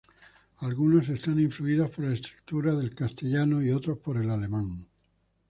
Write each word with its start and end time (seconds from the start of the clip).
Algunos 0.61 1.09
están 1.09 1.39
influidos 1.39 1.91
por 1.91 2.05
la 2.05 2.15
escritura 2.15 2.73
del 2.73 2.95
castellano 2.95 3.61
y 3.61 3.69
otros 3.69 3.99
por 3.99 4.17
el 4.17 4.31
alemán. 4.31 4.89